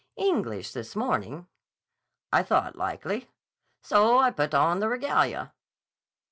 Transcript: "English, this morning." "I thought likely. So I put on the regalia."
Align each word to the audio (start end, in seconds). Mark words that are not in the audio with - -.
"English, 0.17 0.73
this 0.73 0.95
morning." 0.95 1.45
"I 2.33 2.41
thought 2.41 2.75
likely. 2.75 3.29
So 3.83 4.17
I 4.17 4.31
put 4.31 4.55
on 4.55 4.79
the 4.79 4.89
regalia." 4.89 5.53